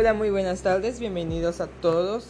[0.00, 2.28] Hola, muy buenas tardes, bienvenidos a todos.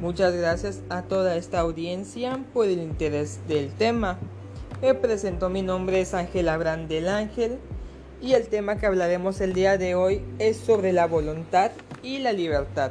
[0.00, 4.18] Muchas gracias a toda esta audiencia por el interés del tema.
[4.80, 7.60] Me presento, mi nombre es Ángel Abraham del Ángel
[8.20, 11.70] y el tema que hablaremos el día de hoy es sobre la voluntad
[12.02, 12.90] y la libertad.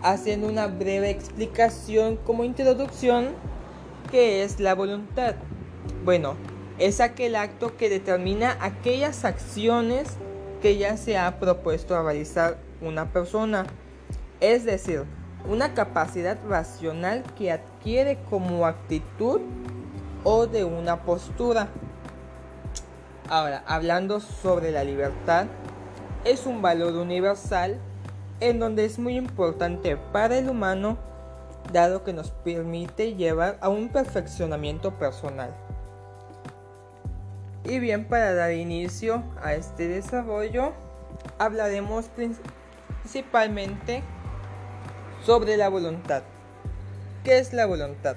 [0.00, 3.34] Haciendo una breve explicación como introducción,
[4.10, 5.34] ¿qué es la voluntad?
[6.02, 6.34] Bueno,
[6.78, 10.08] es aquel acto que determina aquellas acciones
[10.62, 13.66] que ya se ha propuesto a realizar una persona,
[14.40, 15.04] es decir,
[15.48, 19.40] una capacidad racional que adquiere como actitud
[20.24, 21.68] o de una postura.
[23.28, 25.46] Ahora, hablando sobre la libertad,
[26.24, 27.78] es un valor universal
[28.40, 30.98] en donde es muy importante para el humano
[31.72, 35.54] dado que nos permite llevar a un perfeccionamiento personal.
[37.64, 40.72] Y bien, para dar inicio a este desarrollo,
[41.38, 42.06] hablaremos
[43.06, 44.02] principalmente
[45.24, 46.24] sobre la voluntad.
[47.22, 48.16] ¿Qué es la voluntad?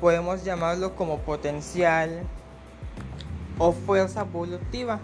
[0.00, 2.20] Podemos llamarlo como potencial
[3.58, 5.00] o fuerza evolutiva.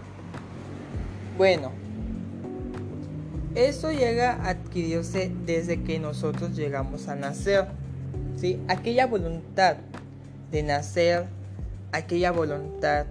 [1.37, 1.73] Bueno,
[3.55, 7.67] eso llega a adquirirse desde que nosotros llegamos a nacer.
[8.37, 8.57] ¿sí?
[8.69, 9.75] Aquella voluntad
[10.49, 11.25] de nacer,
[11.91, 13.07] aquella voluntad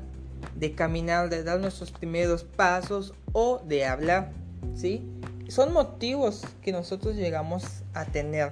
[0.55, 4.44] de caminar, de dar nuestros primeros pasos o de hablar.
[4.75, 5.03] ¿Sí?
[5.49, 8.51] Son motivos que nosotros llegamos a tener.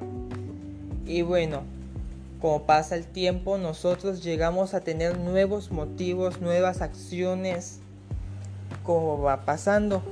[1.06, 1.62] Y bueno,
[2.40, 7.78] como pasa el tiempo, nosotros llegamos a tener nuevos motivos, nuevas acciones,
[8.84, 10.02] como va pasando.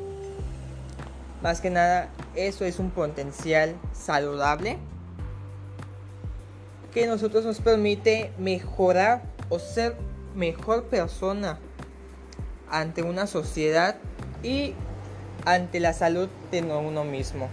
[1.43, 4.78] Más que nada, eso es un potencial saludable
[6.93, 9.97] que nosotros nos permite mejorar o ser
[10.34, 11.59] mejor persona
[12.71, 13.97] ante una sociedad
[14.43, 14.75] y
[15.45, 17.49] ante la salud de uno mismo.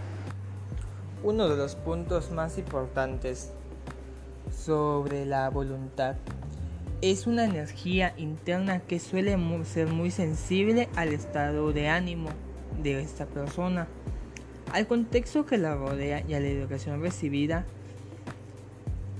[1.22, 3.52] Uno de los puntos más importantes
[4.50, 6.16] sobre la voluntad
[7.00, 12.30] es una energía interna que suele ser muy sensible al estado de ánimo
[12.82, 13.86] de esta persona,
[14.72, 17.64] al contexto que la rodea y a la educación recibida.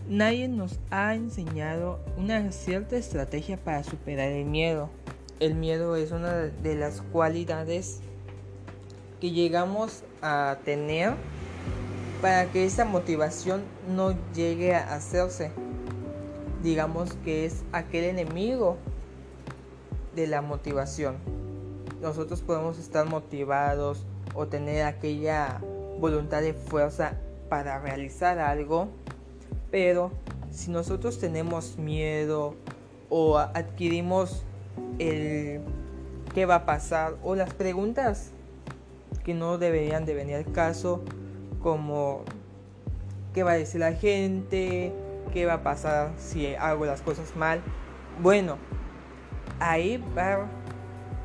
[0.09, 4.91] Nadie nos ha enseñado una cierta estrategia para superar el miedo.
[5.39, 8.01] El miedo es una de las cualidades
[9.21, 11.15] que llegamos a tener
[12.21, 15.53] para que esa motivación no llegue a hacerse.
[16.63, 18.77] Digamos que es aquel enemigo
[20.15, 21.17] de la motivación.
[22.01, 25.61] Nosotros podemos estar motivados o tener aquella
[26.01, 27.15] voluntad de fuerza
[27.49, 28.89] para realizar algo,
[29.71, 30.11] pero
[30.51, 32.55] si nosotros tenemos miedo
[33.11, 34.45] o adquirimos
[34.99, 35.61] el
[36.35, 38.33] qué va a pasar o las preguntas
[39.25, 41.03] que no deberían de venir al caso,
[41.63, 42.25] como
[43.35, 44.93] qué va a decir la gente,
[45.33, 47.61] qué va a pasar si hago las cosas mal.
[48.23, 48.57] Bueno,
[49.61, 50.47] ahí va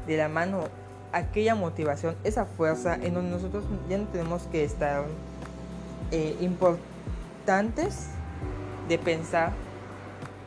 [0.08, 0.66] de la mano
[1.12, 5.06] aquella motivación, esa fuerza en donde nosotros ya no tenemos que estar
[6.12, 8.10] eh, importantes
[8.88, 9.54] de pensar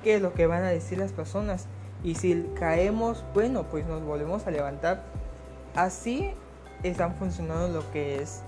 [0.02, 1.66] qué es lo que van a decir las personas.
[2.02, 5.02] Y si caemos, bueno, pues nos volvemos a levantar.
[5.74, 6.32] Así
[6.82, 8.42] están funcionando lo que es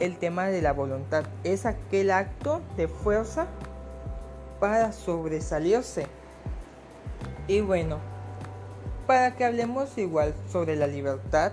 [0.00, 1.24] el tema de la voluntad.
[1.44, 3.46] Es aquel acto de fuerza
[4.60, 6.06] para sobresalirse.
[7.48, 7.98] Y bueno,
[9.06, 11.52] para que hablemos igual sobre la libertad,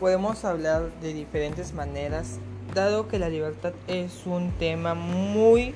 [0.00, 2.38] podemos hablar de diferentes maneras,
[2.74, 5.74] dado que la libertad es un tema muy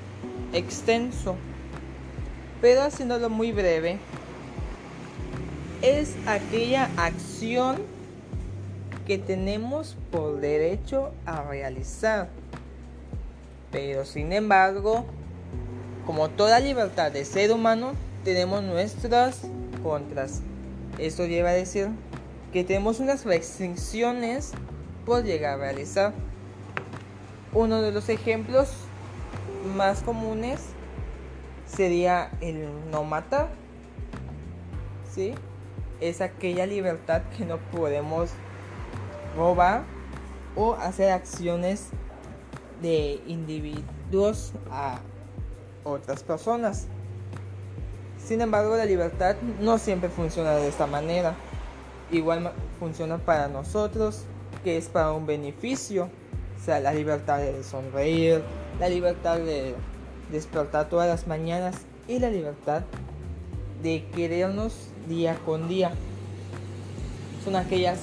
[0.52, 1.36] extenso.
[2.60, 3.98] Pero haciéndolo muy breve,
[5.84, 7.76] es aquella acción
[9.06, 12.30] que tenemos por derecho a realizar.
[13.70, 15.04] Pero sin embargo,
[16.06, 17.92] como toda libertad de ser humano,
[18.24, 19.42] tenemos nuestras
[19.82, 20.40] contras.
[20.98, 21.88] Esto lleva a decir
[22.50, 24.52] que tenemos unas restricciones
[25.04, 26.14] por llegar a realizar.
[27.52, 28.70] Uno de los ejemplos
[29.76, 30.60] más comunes
[31.66, 33.50] sería el no matar.
[35.14, 35.34] ¿Sí?
[36.08, 38.30] Es aquella libertad que no podemos
[39.36, 39.84] robar
[40.54, 41.88] o hacer acciones
[42.82, 45.00] de individuos a
[45.82, 46.88] otras personas.
[48.18, 51.34] Sin embargo, la libertad no siempre funciona de esta manera.
[52.10, 54.24] Igual funciona para nosotros,
[54.62, 56.10] que es para un beneficio.
[56.60, 58.42] O sea, la libertad de sonreír,
[58.78, 59.74] la libertad de
[60.30, 61.76] despertar todas las mañanas
[62.08, 62.82] y la libertad
[63.82, 65.92] de querernos día con día.
[67.44, 67.98] son aquellas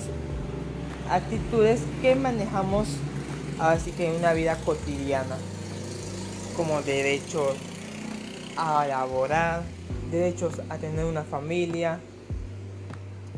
[1.09, 2.87] actitudes que manejamos
[3.59, 5.37] así que en una vida cotidiana,
[6.55, 7.55] como derechos
[8.57, 9.63] a laborar,
[10.09, 11.99] derechos a tener una familia.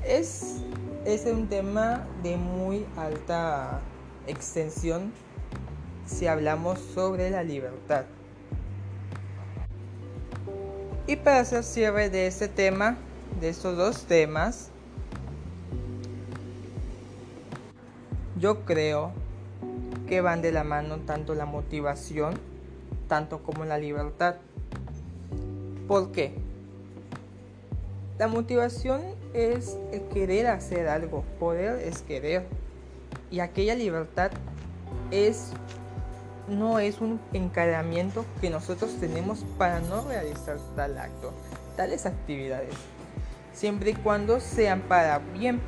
[0.06, 0.58] Es,
[1.06, 3.82] es un tema de muy alta
[4.28, 5.12] extensión
[6.06, 8.06] si hablamos sobre la libertad.
[11.06, 12.98] Y para hacer cierre de este tema,
[13.40, 14.70] de estos dos temas,
[18.40, 19.12] yo creo
[20.08, 22.34] que van de la mano tanto la motivación,
[23.08, 24.36] tanto como la libertad.
[25.88, 26.34] ¿Por qué?
[28.18, 29.02] La motivación
[29.34, 32.46] es el querer hacer algo, poder es querer.
[33.32, 34.32] Y aquella libertad
[35.12, 35.52] es
[36.48, 41.32] no es un encadenamiento que nosotros tenemos para no realizar tal acto,
[41.76, 42.76] tales actividades,
[43.54, 45.62] siempre y cuando sean para bien.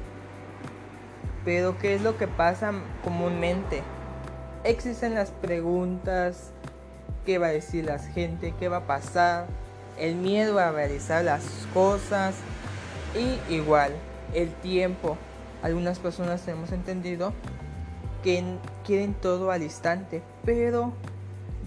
[1.43, 2.73] Pero ¿qué es lo que pasa
[3.03, 3.83] comúnmente?
[4.63, 6.51] Existen las preguntas,
[7.25, 8.53] ¿qué va a decir la gente?
[8.59, 9.45] ¿Qué va a pasar?
[9.97, 12.35] El miedo a realizar las cosas
[13.15, 13.91] y igual
[14.33, 15.17] el tiempo.
[15.61, 17.33] Algunas personas hemos entendido
[18.23, 18.43] que
[18.83, 20.93] quieren todo al instante, pero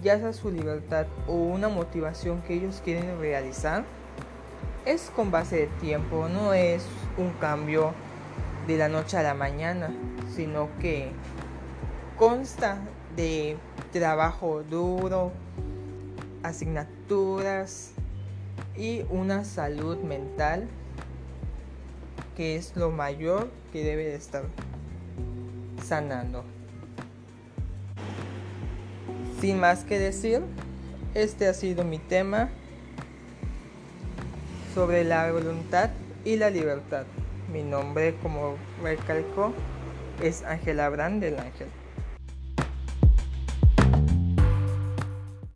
[0.01, 3.85] ya sea su libertad o una motivación que ellos quieren realizar,
[4.85, 6.85] es con base de tiempo, no es
[7.17, 7.93] un cambio
[8.67, 9.89] de la noche a la mañana,
[10.35, 11.11] sino que
[12.17, 12.79] consta
[13.15, 13.57] de
[13.91, 15.31] trabajo duro,
[16.43, 17.91] asignaturas
[18.77, 20.67] y una salud mental
[22.35, 24.43] que es lo mayor que debe de estar
[25.83, 26.43] sanando.
[29.41, 30.41] Sin más que decir,
[31.13, 32.49] este ha sido mi tema
[34.73, 35.89] sobre la voluntad
[36.25, 37.05] y la libertad.
[37.51, 39.53] Mi nombre, como recalco,
[40.21, 41.67] es Ángel Abraham del Ángel.